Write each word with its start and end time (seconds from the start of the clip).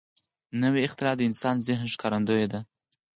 نوې 0.61 0.81
اختراع 0.87 1.15
د 1.17 1.21
انسان 1.29 1.55
ذهن 1.67 1.87
ښکارندوی 1.93 2.45
ده 2.51 2.59